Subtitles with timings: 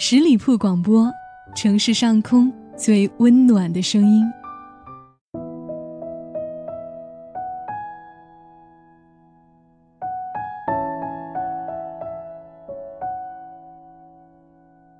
[0.00, 1.12] 十里铺广播，
[1.56, 4.24] 城市上空最温暖的声音。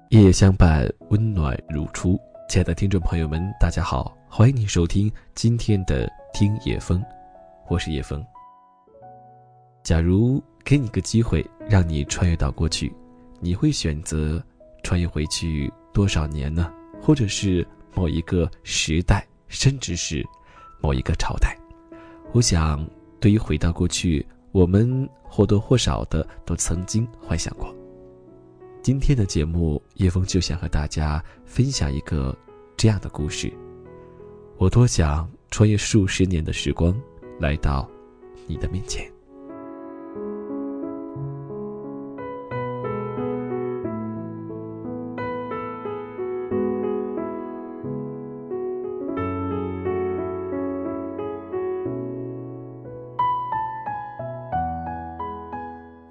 [0.08, 2.18] 夜夜相伴，温暖如初。
[2.48, 7.00] 亲爱的听众朋友们，大家好，欢迎你收听今天的听夜风，
[7.68, 8.20] 我是叶风。
[9.84, 12.92] 假如给你个机会，让你穿越到过去，
[13.38, 14.42] 你会选择
[14.82, 16.72] 穿越回去多少年呢？
[17.00, 20.26] 或者是某一个时代，甚至是
[20.80, 21.56] 某一个朝代？
[22.32, 22.84] 我想，
[23.20, 27.74] 对于回到过去，我们或多或少的都曾经幻想过。
[28.82, 32.36] 今天的节目，叶枫就想和大家分享一个
[32.76, 33.52] 这样的故事。
[34.56, 36.94] 我多想穿越数十年的时光，
[37.38, 37.88] 来到
[38.46, 39.10] 你的面前。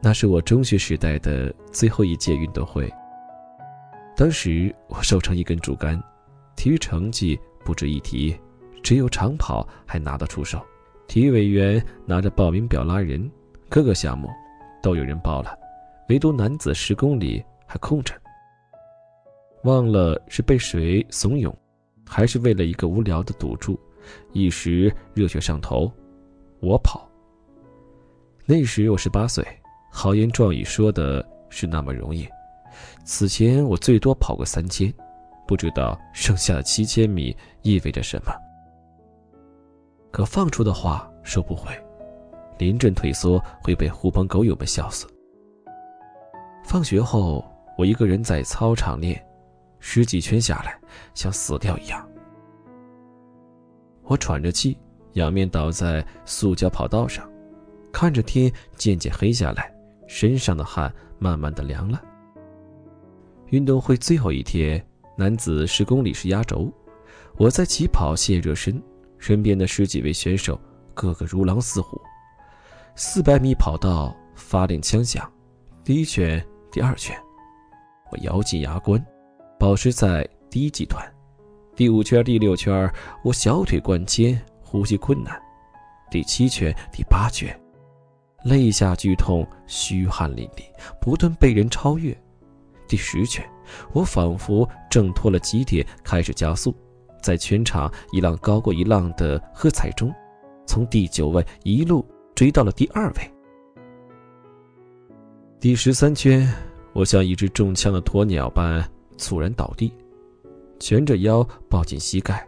[0.08, 2.89] 那是我中学时代的最后一届运动会。
[4.16, 6.02] 当时我瘦成一根竹竿，
[6.55, 8.33] 体育成绩不值一提，
[8.81, 10.66] 只有长跑还拿得出手。
[11.09, 13.30] 体育委员拿着报名表拉人，
[13.67, 14.30] 各个项目
[14.81, 15.53] 都有人报了，
[16.08, 18.16] 唯独男子十公里还空着。
[19.66, 21.53] 忘了是被谁怂恿，
[22.05, 23.78] 还是为了一个无聊的赌注，
[24.31, 25.91] 一时热血上头，
[26.61, 27.05] 我跑。
[28.45, 29.45] 那时我十八岁。
[29.90, 32.28] 豪言壮语说的是那么容易，
[33.04, 34.94] 此前我最多跑过三千，
[35.48, 38.32] 不知道剩下的七千米意味着什么。
[40.12, 41.72] 可放出的话收不回，
[42.58, 45.08] 临阵退缩会被狐朋狗友们笑死。
[46.64, 47.44] 放学后，
[47.78, 49.24] 我一个人在操场练，
[49.80, 50.78] 十几圈下来
[51.14, 52.08] 像死掉一样。
[54.04, 54.78] 我喘着气，
[55.14, 57.30] 仰面倒在塑胶跑道上，
[57.92, 59.74] 看着天渐渐黑下来。
[60.07, 62.01] 身上的汗慢慢的凉了。
[63.47, 64.84] 运动会最后一天，
[65.16, 66.72] 男子十公里是压轴，
[67.38, 68.81] 我在起跑线热身，
[69.17, 70.59] 身边的十几位选手
[70.94, 72.01] 个个如狼似虎。
[72.96, 75.31] 四百米跑道发令枪响，
[75.84, 77.16] 第一圈、第二圈，
[78.12, 79.01] 我咬紧牙关，
[79.59, 81.06] 保持在第一集团。
[81.75, 82.91] 第五圈、第六圈，
[83.23, 85.40] 我小腿灌铅，呼吸困难。
[86.09, 87.56] 第七圈、第八圈。
[88.47, 90.63] 肋下剧痛，虚汗淋漓，
[91.02, 92.18] 不断被人超越。
[92.88, 93.46] 第十圈，
[93.91, 96.74] 我仿佛挣脱了极点，开始加速，
[97.22, 100.13] 在全场一浪高过一浪的喝彩中，
[100.66, 103.31] 从第九位一路追到了第二位。
[105.59, 106.50] 第十三圈，
[106.94, 108.81] 我像一只中枪的鸵鸟般
[109.18, 109.91] 猝然倒地，
[110.79, 112.47] 蜷着腰抱紧膝盖，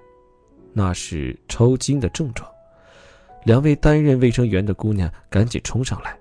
[0.71, 2.49] 那是抽筋的症状。
[3.43, 6.17] 两位担任卫生员的姑娘赶紧冲上来，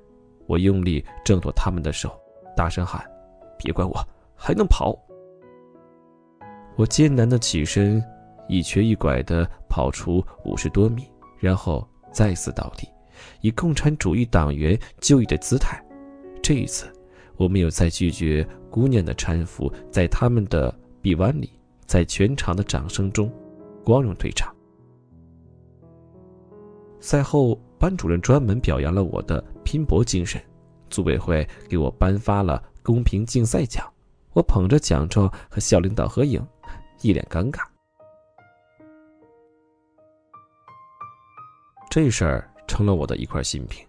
[0.46, 2.18] 我用力挣脱他们的手，
[2.56, 3.04] 大声喊
[3.58, 3.96] ：“别管我，
[4.36, 4.96] 还能跑！”
[6.76, 8.02] 我艰难的起身，
[8.48, 11.02] 一瘸一拐的跑出五十多米，
[11.38, 12.88] 然后再次倒地，
[13.40, 15.82] 以共产主义党员就义的姿态。
[16.40, 16.86] 这一次，
[17.36, 21.50] 我没有再拒绝姑娘的搀扶，在他们的臂弯里，
[21.84, 23.28] 在全场的掌声中，
[23.84, 24.54] 光荣退场。
[27.00, 30.42] 赛后，班主任专门表扬了我的拼搏精神，
[30.90, 33.86] 组委会给我颁发了公平竞赛奖。
[34.32, 36.44] 我捧着奖状和校领导合影，
[37.02, 37.60] 一脸尴尬。
[41.90, 43.84] 这事儿成了我的一块心病，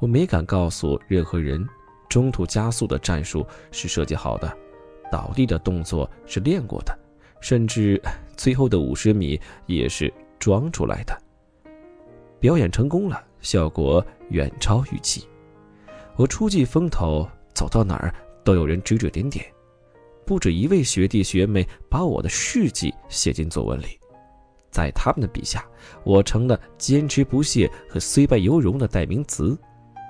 [0.00, 1.64] 我没敢告诉任何人。
[2.08, 4.54] 中途加速的战术是设计好的，
[5.10, 6.98] 倒地的动作是练过的，
[7.40, 8.00] 甚至
[8.36, 11.18] 最后的五十米也是装出来的。
[12.42, 15.28] 表演成功了，效果远超预期。
[16.16, 19.46] 我初记风头，走到哪儿都有人指指点点，
[20.26, 23.96] 不止一位学弟学妹把我的事迹写进作文里。
[24.72, 25.64] 在他们的笔下，
[26.02, 29.56] 我成了坚持不懈和虽败犹荣的代名词，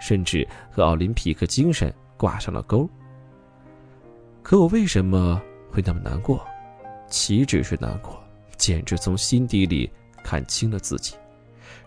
[0.01, 2.89] 甚至和奥林匹克精神挂上了钩。
[4.43, 5.39] 可我为什么
[5.71, 6.43] 会那么难过？
[7.11, 8.19] 岂止是难过，
[8.57, 9.93] 简直从心底里
[10.25, 11.15] 看清了自己。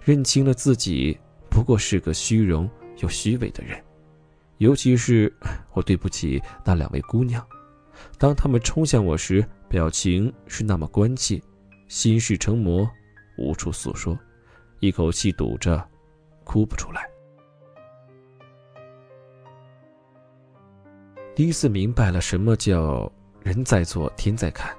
[0.05, 1.17] 认清了自己
[1.49, 2.69] 不过是个虚荣
[2.99, 3.83] 又虚伪的人，
[4.59, 5.33] 尤其是
[5.73, 7.43] 我对不起那两位姑娘，
[8.19, 11.41] 当她们冲向我时，表情是那么关切，
[11.87, 12.87] 心事成魔，
[13.39, 14.15] 无处诉说，
[14.79, 15.83] 一口气堵着，
[16.43, 17.09] 哭不出来。
[21.33, 23.11] 第一次明白了什么叫
[23.41, 24.71] 人在做天在看，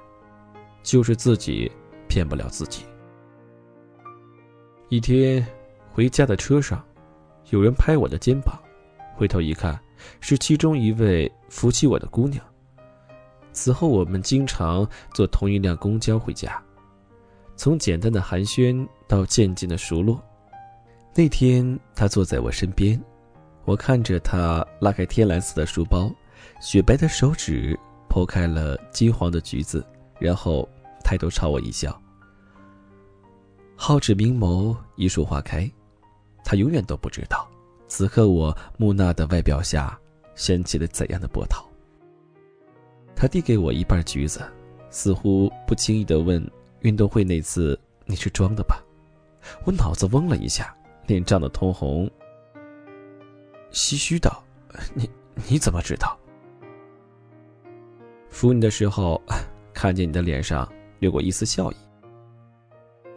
[0.83, 1.69] 就是自己
[2.07, 2.85] 骗不了自己。
[4.89, 5.45] 一天
[5.91, 6.81] 回家的车上，
[7.49, 8.57] 有人拍我的肩膀，
[9.15, 9.77] 回头一看，
[10.21, 12.41] 是其中一位扶起我的姑娘。
[13.51, 16.63] 此后，我们经常坐同一辆公交回家，
[17.57, 20.23] 从简单的寒暄到渐渐的熟络。
[21.13, 22.97] 那天，她坐在我身边，
[23.65, 26.09] 我看着她拉开天蓝色的书包，
[26.61, 29.85] 雪白的手指剖开了金黄的橘子，
[30.17, 30.65] 然后
[31.03, 32.01] 抬头朝我一笑。
[33.77, 35.69] 皓齿明眸，一树花开，
[36.43, 37.47] 他永远都不知道，
[37.87, 39.97] 此刻我木讷的外表下
[40.35, 41.63] 掀起了怎样的波涛。
[43.15, 44.41] 他递给我一半橘子，
[44.89, 46.43] 似乎不经意的问
[46.81, 48.83] ：“运动会那次你是装的吧？”
[49.63, 50.75] 我脑子嗡了一下，
[51.05, 52.09] 脸涨得通红，
[53.71, 54.43] 唏嘘道
[54.93, 55.09] ：“你
[55.47, 56.17] 你怎么知道？”
[58.29, 59.21] 扶你的时候，
[59.73, 60.67] 看见你的脸上
[60.99, 61.75] 掠过一丝笑意。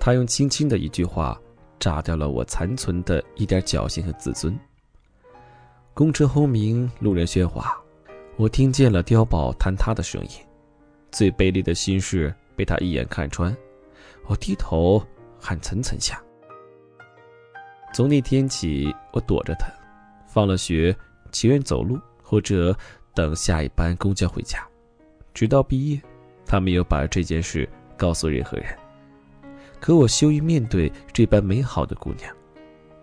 [0.01, 1.39] 他用轻轻的一句话，
[1.79, 4.59] 炸掉了我残存的一点侥幸和自尊。
[5.93, 7.79] 公车轰鸣，路人喧哗。
[8.37, 10.31] 我听见了碉堡坍塌的声音，
[11.13, 13.55] 最卑劣的心事被他一眼看穿。
[14.27, 14.99] 我低头
[15.39, 16.19] 汗涔涔下。
[17.93, 19.67] 从那天起，我躲着他，
[20.27, 20.97] 放了学
[21.31, 22.75] 情愿走路或者
[23.15, 24.67] 等下一班公交回家，
[25.35, 26.01] 直到毕业，
[26.47, 27.69] 他没有把这件事
[27.99, 28.80] 告诉任何人。
[29.81, 32.33] 可我羞于面对这般美好的姑娘，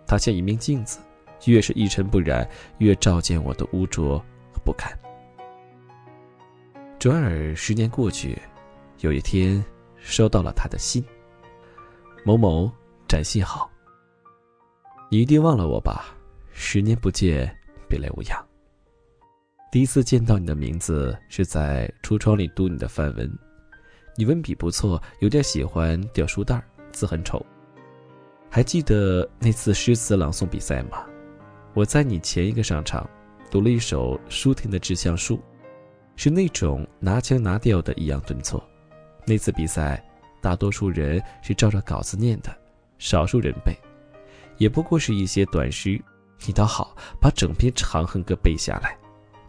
[0.06, 1.00] 她像一面镜子，
[1.45, 2.47] 越是一尘不染，
[2.77, 4.19] 越照见我的污浊
[4.53, 4.97] 和不堪。
[7.00, 8.39] 转而十年过去，
[9.00, 9.63] 有一天
[9.97, 11.03] 收到了他的信。
[12.24, 12.71] 某某，
[13.07, 13.69] 展信好。
[15.09, 16.15] 你一定忘了我吧？
[16.51, 17.56] 十年不见，
[17.88, 18.47] 别来无恙。
[19.71, 23.31] 第一次见到你的名字是在橱窗里读你的范文，
[24.19, 26.59] 你文笔不错，有点喜欢掉书袋，
[26.91, 27.45] 字很丑。
[28.49, 31.05] 还记得那次诗词朗诵比赛吗？
[31.75, 33.07] 我在你前一个上场，
[33.51, 35.35] 读了一首舒婷的《致橡树》。
[36.15, 38.59] 是那种拿腔拿调的抑扬顿挫。
[39.23, 40.03] 那次比赛，
[40.41, 42.49] 大多数人是照着稿子念的，
[42.97, 43.77] 少数人背，
[44.57, 46.01] 也不过是一些短诗。
[46.47, 48.97] 你倒好，把整篇《长恨歌》背下来。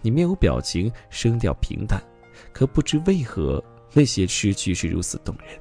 [0.02, 1.98] 你面无表情，声调平淡，
[2.52, 5.60] 可不知为何那些诗句是如此动人。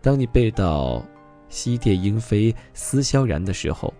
[0.00, 1.04] 当你背到
[1.48, 3.92] “西殿莺飞思萧然”的时候，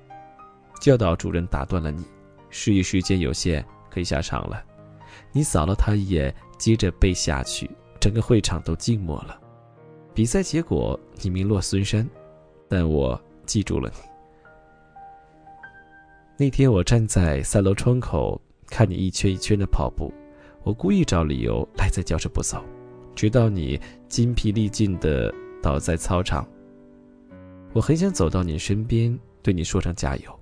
[0.81, 2.05] 教导主任打断了你
[2.51, 4.65] ：“示意时间有限，可以下场了。”
[5.33, 7.69] 你扫了他一眼，接着背下去，
[8.01, 9.39] 整个会场都静默了。
[10.15, 12.09] 比赛结果你名落孙山，
[12.69, 14.01] 但我记住了你。
[16.37, 20.13] 那天我站在三楼窗口，看你一圈一圈的跑步，
[20.69, 22.63] 我故意找理由赖在教室不走，
[23.15, 26.47] 直到你筋疲力尽的倒在操场。
[27.73, 30.41] 我很想走到你身边，对你说声加油，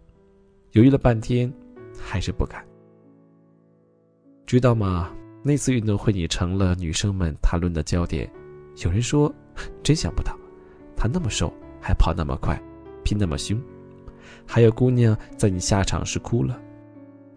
[0.72, 1.48] 犹豫了半天，
[1.96, 2.66] 还是不敢。
[4.46, 5.14] 知道吗？
[5.44, 8.28] 那次运动会，你成了女生们谈论的焦点。
[8.84, 9.32] 有人说，
[9.80, 10.36] 真想不到，
[10.96, 12.60] 他那么瘦，还跑那么快，
[13.04, 13.56] 拼那么凶。
[14.44, 16.60] 还有姑娘在你下场时哭了。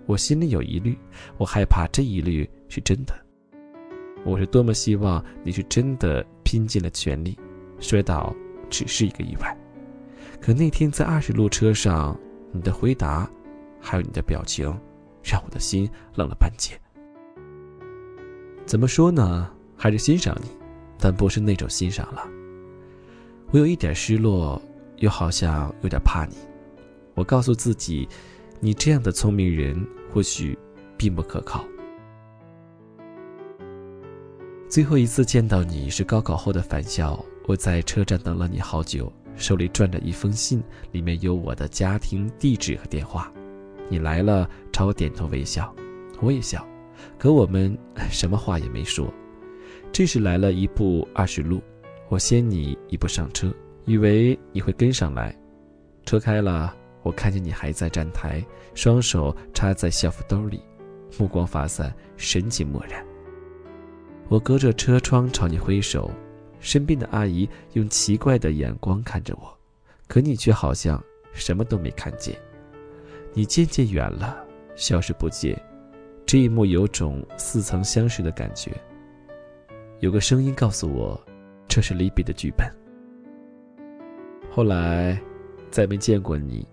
[0.07, 0.97] 我心里有疑虑，
[1.37, 3.13] 我害怕这一虑是真的。
[4.23, 7.37] 我是多么希望你是真的拼尽了全力，
[7.79, 8.33] 摔倒
[8.69, 9.57] 只是一个意外。
[10.41, 12.17] 可那天在二十路车上，
[12.51, 13.29] 你的回答，
[13.81, 14.65] 还有你的表情，
[15.23, 16.79] 让我的心愣了半截。
[18.65, 19.51] 怎么说呢？
[19.75, 20.49] 还是欣赏你，
[20.99, 22.27] 但不是那种欣赏了。
[23.51, 24.61] 我有一点失落，
[24.97, 26.35] 又好像有点怕你。
[27.15, 28.07] 我告诉自己，
[28.59, 30.57] 你这样的聪明人或许
[30.97, 31.65] 并不可靠。
[34.69, 40.61] 最后一次见到你是高考后的返校，我在车站等了你好久，手里攥着一封信，
[40.91, 43.33] 里面有我的家庭地址和电话。
[43.89, 45.73] 你来了，朝我点头微笑，
[46.21, 46.63] 我也笑。
[47.17, 47.75] 可我们
[48.11, 49.11] 什么话也没说。
[49.91, 51.63] 这时来了一部二十路，
[52.07, 53.51] 我先你一步上车，
[53.85, 55.35] 以为你会跟上来。
[56.05, 56.71] 车开了，
[57.01, 58.45] 我看见你还在站台，
[58.75, 60.61] 双手插在校服兜里，
[61.17, 63.03] 目光发散，神情漠然。
[64.29, 66.11] 我隔着车窗朝你挥手，
[66.59, 69.57] 身边的阿姨用奇怪的眼光看着我，
[70.07, 72.37] 可你却好像什么都没看见。
[73.33, 74.45] 你渐渐远了，
[74.75, 75.59] 消失不见。
[76.27, 78.71] 这一幕有种似曾相识的感觉。
[79.99, 81.19] 有个声音告诉我，
[81.67, 82.71] 这是离别的剧本。
[84.51, 85.19] 后来，
[85.71, 86.67] 再没见过你。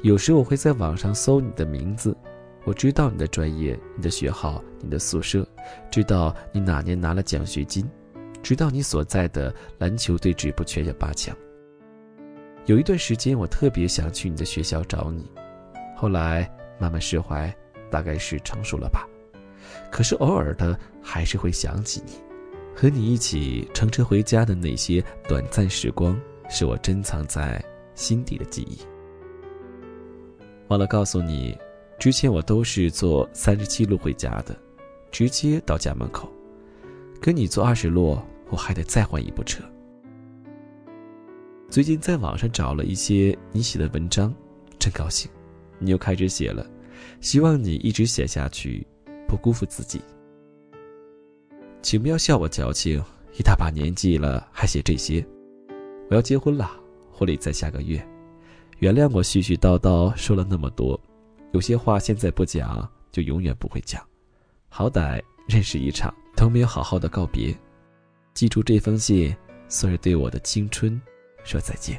[0.00, 2.16] 有时我会在网上搜你的名字，
[2.64, 5.46] 我知道你的专业、你的学号、你的宿舍，
[5.90, 7.86] 知道你哪年拿了奖学金，
[8.42, 11.36] 知道你所在的篮球队止步全校八强。
[12.64, 15.30] 有一段时间，我特别想去你的学校找你，
[15.94, 17.54] 后来慢慢释怀，
[17.90, 19.06] 大概是成熟了吧。
[19.92, 22.12] 可是偶尔的还是会想起你，
[22.74, 26.18] 和你一起乘车回家的那些短暂时光，
[26.48, 27.62] 是我珍藏在
[27.94, 28.78] 心底的记忆。
[30.68, 31.54] 忘了告诉你。
[32.04, 34.54] 之前我都是坐三十七路回家的，
[35.10, 36.30] 直接到家门口。
[37.18, 38.18] 跟你坐二十路，
[38.50, 39.64] 我还得再换一部车。
[41.70, 44.34] 最近在网上找了一些你写的文章，
[44.78, 45.30] 真高兴，
[45.78, 46.66] 你又开始写了。
[47.22, 48.86] 希望你一直写下去，
[49.26, 49.98] 不辜负自己。
[51.80, 53.02] 请不要笑我矫情，
[53.38, 55.26] 一大把年纪了还写这些。
[56.10, 56.70] 我要结婚了，
[57.10, 58.06] 婚礼在下个月。
[58.80, 61.00] 原谅我絮絮叨叨说了那么多。
[61.54, 64.04] 有些话现在不讲，就永远不会讲。
[64.68, 67.56] 好歹认识一场，都没有好好的告别。
[68.34, 69.32] 记住这封信，
[69.68, 71.00] 算是对我的青春
[71.44, 71.96] 说再见。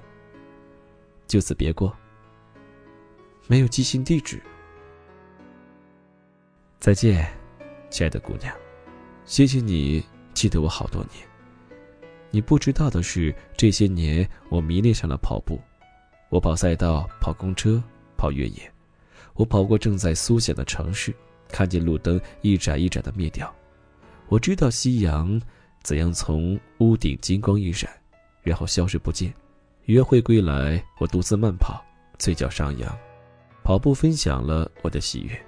[1.25, 1.95] 就此别过。
[3.47, 4.43] 没有寄信地址。
[6.81, 7.25] 再见，
[7.89, 8.53] 亲爱的姑娘，
[9.23, 11.25] 谢谢你记得我好多年。
[12.29, 15.57] 你不知道的是，这些年我迷恋上了跑步。
[16.27, 17.81] 我跑赛道，跑公车，
[18.17, 18.74] 跑越野。
[19.35, 21.13] 我跑过正在苏醒的城市，
[21.49, 23.53] 看见路灯一盏一盏的灭掉。
[24.27, 25.39] 我知道夕阳
[25.83, 27.89] 怎样从屋顶金光一闪，
[28.41, 29.33] 然后消失不见。
[29.85, 31.83] 约会归来，我独自慢跑，
[32.17, 32.97] 嘴角上扬，
[33.63, 35.39] 跑步分享了我的喜悦。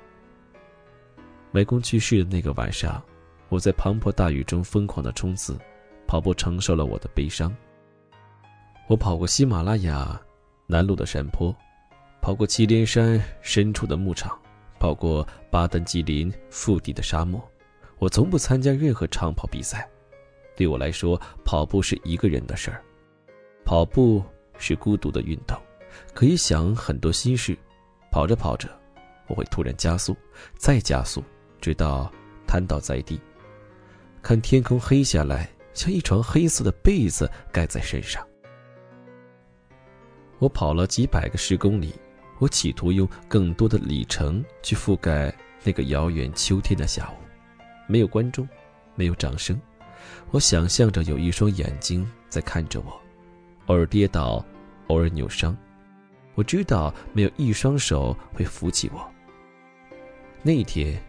[1.53, 3.01] 外公去世的那个晚上，
[3.49, 5.57] 我在滂沱大雨中疯狂的冲刺，
[6.05, 7.55] 跑步承受了我的悲伤。
[8.87, 10.21] 我跑过喜马拉雅
[10.67, 11.55] 南麓的山坡。
[12.27, 14.37] 跑过祁连山深处的牧场，
[14.79, 17.41] 跑过巴丹吉林腹地的沙漠，
[17.99, 19.89] 我从不参加任何长跑比赛。
[20.53, 22.83] 对我来说，跑步是一个人的事儿，
[23.63, 24.21] 跑步
[24.57, 25.57] 是孤独的运动，
[26.13, 27.57] 可以想很多心事。
[28.11, 28.67] 跑着跑着，
[29.27, 30.13] 我会突然加速，
[30.57, 31.23] 再加速，
[31.61, 32.11] 直到
[32.45, 33.17] 瘫倒在地，
[34.21, 38.21] 看天空黑下来，像一床黑色的被子盖在身上。
[40.39, 41.95] 我跑了几百个十公里。
[42.39, 47.15] 我企图用更多的里程去覆盖那个遥远秋天的下午，
[47.87, 48.47] 没有观众，
[48.95, 49.59] 没有掌声，
[50.31, 53.01] 我想象着有一双眼睛在看着我，
[53.65, 54.45] 偶尔跌倒，
[54.87, 55.57] 偶尔扭伤，
[56.35, 59.09] 我知道没有一双手会扶起我。
[60.43, 61.01] 那一天，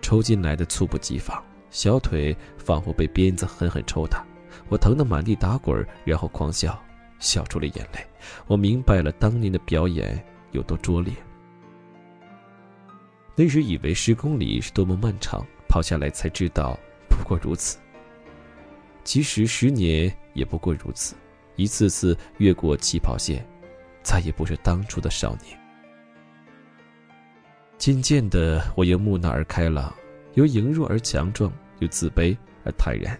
[0.00, 4.26] 抽筋来的猝不及防，小腿仿佛被鞭子狠狠抽打，
[4.68, 6.76] 我疼得满地打滚，然后狂笑，
[7.20, 8.04] 笑出了眼泪。
[8.48, 10.22] 我明白了当年的表演。
[10.52, 11.12] 有多拙劣？
[13.34, 16.78] 那时以为十公里是多么漫长，跑下来才知道
[17.08, 17.78] 不过如此。
[19.04, 21.16] 其实十年也不过如此，
[21.56, 23.44] 一次次越过起跑线，
[24.02, 25.58] 再也不是当初的少年。
[27.78, 29.92] 渐渐的，我由木讷而开朗，
[30.34, 33.18] 由羸弱而强壮，由自卑而坦然。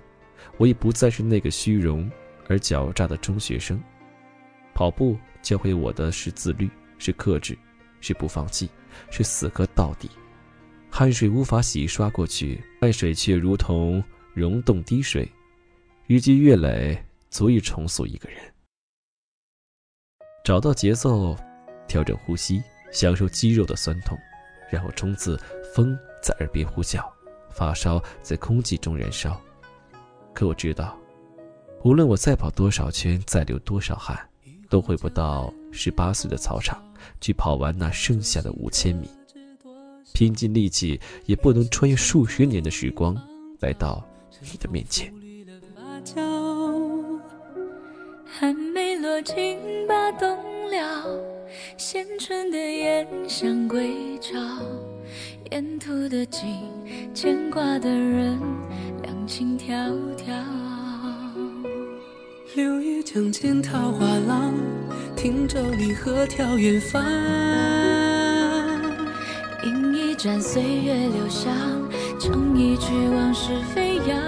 [0.58, 2.08] 我已不再是那个虚荣
[2.48, 3.82] 而狡诈的中学生。
[4.74, 6.70] 跑步教会我的是自律。
[7.02, 7.58] 是克制，
[8.00, 8.70] 是不放弃，
[9.10, 10.08] 是死磕到底。
[10.88, 14.00] 汗水无法洗刷过去，汗水却如同
[14.34, 15.28] 溶洞滴水，
[16.06, 18.38] 日积月累，足以重塑一个人。
[20.44, 21.36] 找到节奏，
[21.88, 24.16] 调整呼吸，享受肌肉的酸痛，
[24.70, 25.36] 然后冲刺。
[25.74, 27.02] 风在耳边呼啸，
[27.50, 29.40] 发烧在空气中燃烧。
[30.34, 30.96] 可我知道，
[31.82, 34.28] 无论我再跑多少圈，再流多少汗，
[34.68, 36.84] 都回不到十八岁的操场。
[37.20, 39.08] 去跑完那剩下的五千米，
[40.12, 43.16] 拼尽力气也不能穿越数十年的时光，
[43.60, 44.02] 来到
[44.40, 45.12] 你的面前。
[48.24, 51.06] 还没落尽了，
[51.76, 52.58] 现春的
[53.68, 54.38] 归巢，
[55.50, 56.42] 沿途的景，
[57.14, 58.40] 牵挂的人，
[59.02, 60.32] 两情迢迢。
[62.56, 64.52] 柳叶江间桃花浪。
[65.22, 67.00] 听舟离合眺远方，
[69.62, 71.52] 饮一盏岁月留香，
[72.18, 74.18] 唱一曲往事飞扬。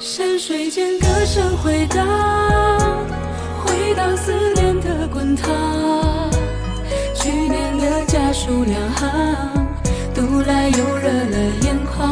[0.00, 2.06] 山水间歌声回荡，
[3.62, 6.30] 回荡思念的滚烫。
[7.14, 9.66] 去年的家书两行，
[10.14, 12.10] 读来又热了眼眶。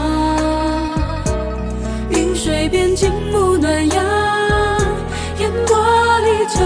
[2.11, 4.10] 云水边静沐暖阳。
[6.51, 6.61] 久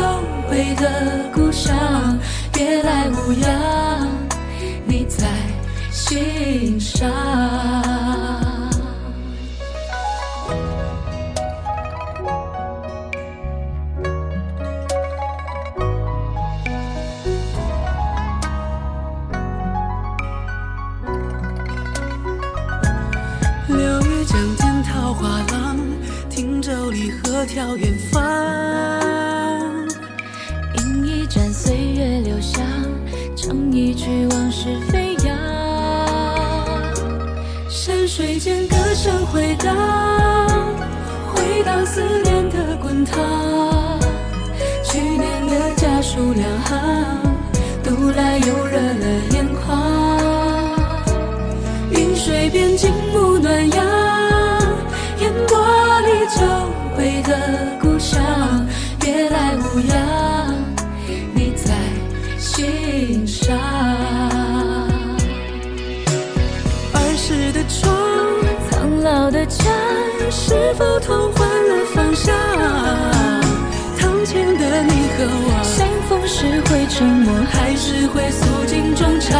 [0.50, 2.18] 违的故乡
[2.50, 4.08] 别来无恙
[4.86, 5.26] 你在
[5.90, 7.83] 心上。
[43.04, 44.00] 的滚烫。
[44.82, 47.20] 去年的家书两行，
[47.82, 49.66] 读来又热了眼眶。
[51.90, 53.84] 云水边静沐暖阳，
[55.20, 55.58] 烟波
[56.00, 56.40] 里久
[56.98, 58.22] 违的故乡，
[59.00, 60.54] 别来无恙，
[61.34, 61.72] 你在
[62.38, 63.56] 心上。
[66.92, 67.92] 儿时的床，
[68.70, 69.64] 苍老的家，
[70.30, 71.32] 是否同
[76.64, 79.32] 会沉默，还是会诉尽衷肠？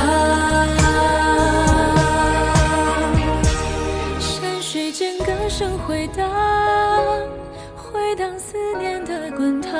[4.18, 6.28] 山水间歌声回荡。
[7.76, 9.72] 回荡思念的滚烫，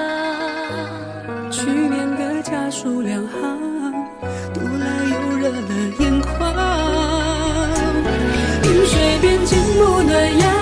[1.51, 3.93] 去年的家书两行，
[4.53, 5.61] 读来又热了
[6.01, 6.55] 眼眶。
[8.65, 10.54] 云水边静沐暖阳，